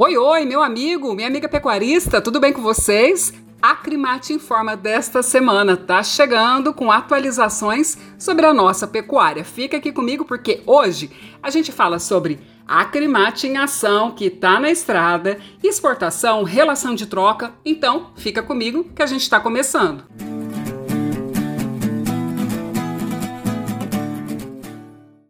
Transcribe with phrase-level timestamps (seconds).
[0.00, 3.34] Oi, oi, meu amigo, minha amiga pecuarista, tudo bem com vocês?
[3.60, 9.44] Acrimate informa desta semana, tá chegando com atualizações sobre a nossa pecuária.
[9.44, 11.10] Fica aqui comigo porque hoje
[11.42, 17.52] a gente fala sobre Acrimate em ação que tá na estrada, exportação, relação de troca.
[17.64, 20.04] Então, fica comigo que a gente está começando.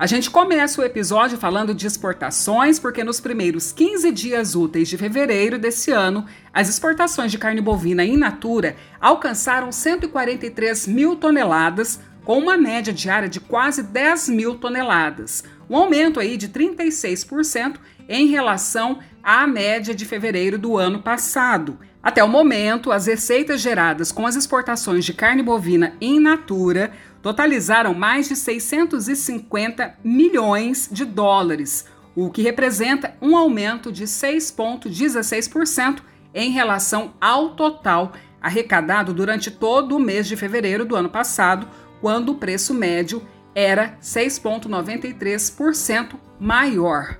[0.00, 4.96] A gente começa o episódio falando de exportações, porque nos primeiros 15 dias úteis de
[4.96, 12.38] fevereiro desse ano, as exportações de carne bovina in natura alcançaram 143 mil toneladas, com
[12.38, 17.76] uma média diária de quase 10 mil toneladas, um aumento aí de 36%
[18.08, 21.78] em relação à média de fevereiro do ano passado.
[22.02, 27.92] Até o momento, as receitas geradas com as exportações de carne bovina in natura totalizaram
[27.92, 31.84] mais de 650 milhões de dólares,
[32.16, 35.98] o que representa um aumento de 6,16%
[36.34, 41.68] em relação ao total arrecadado durante todo o mês de fevereiro do ano passado,
[42.00, 43.22] quando o preço médio
[43.54, 47.18] era 6,93% maior.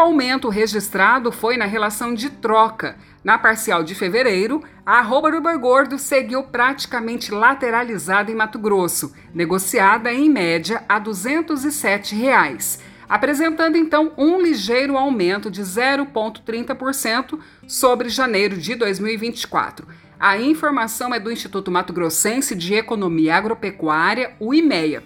[0.00, 2.96] Outro aumento registrado foi na relação de troca.
[3.22, 9.14] Na parcial de fevereiro, a arroba do boi gordo seguiu praticamente lateralizada em Mato Grosso,
[9.34, 18.56] negociada em média a 207 reais, apresentando então um ligeiro aumento de 0,30% sobre janeiro
[18.56, 19.86] de 2024.
[20.18, 25.02] A informação é do Instituto Mato Grossense de Economia Agropecuária, o IMEA.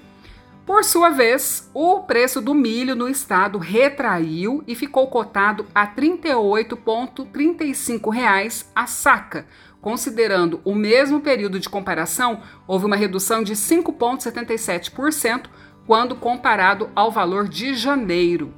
[0.66, 5.90] Por sua vez, o preço do milho no estado retraiu e ficou cotado a R$
[5.96, 9.46] 38,35 a saca.
[9.82, 15.48] Considerando o mesmo período de comparação, houve uma redução de 5,77%
[15.86, 18.54] quando comparado ao valor de janeiro.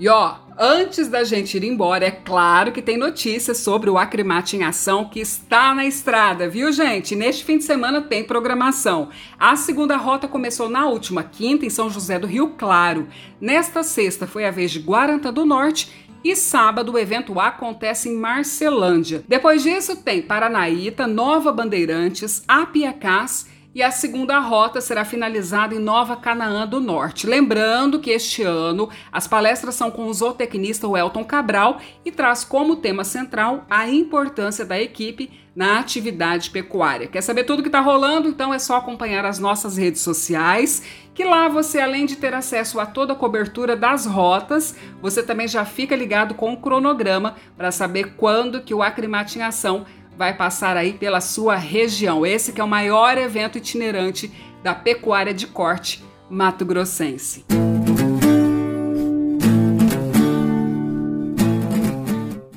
[0.00, 4.56] E ó, Antes da gente ir embora, é claro que tem notícias sobre o Acrimate
[4.56, 7.16] em Ação que está na estrada, viu, gente?
[7.16, 9.08] Neste fim de semana tem programação.
[9.36, 13.08] A segunda rota começou na última quinta em São José do Rio Claro.
[13.40, 15.90] Nesta sexta foi a vez de Guaranta do Norte
[16.22, 19.24] e sábado o evento acontece em Marcelândia.
[19.26, 26.16] Depois disso tem Paranaíta, Nova Bandeirantes, Apiacás e a segunda rota será finalizada em Nova
[26.16, 27.26] Canaã do Norte.
[27.26, 32.76] Lembrando que este ano as palestras são com o zootecnista Welton Cabral e traz como
[32.76, 37.06] tema central a importância da equipe na atividade pecuária.
[37.06, 38.28] Quer saber tudo que está rolando?
[38.28, 40.82] Então é só acompanhar as nossas redes sociais,
[41.14, 45.46] que lá você, além de ter acesso a toda a cobertura das rotas, você também
[45.46, 50.36] já fica ligado com o cronograma para saber quando que o Acrimate em Ação vai
[50.36, 52.24] passar aí pela sua região.
[52.24, 54.32] Esse que é o maior evento itinerante
[54.62, 57.44] da pecuária de corte mato-grossense.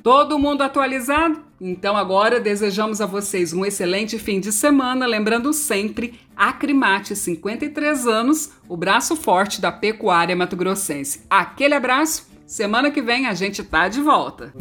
[0.01, 1.43] Todo mundo atualizado?
[1.59, 8.51] Então agora desejamos a vocês um excelente fim de semana, lembrando sempre Acrimate 53 anos,
[8.69, 11.25] o braço forte da pecuária mato-grossense.
[11.29, 12.27] Aquele abraço.
[12.45, 14.53] Semana que vem a gente tá de volta.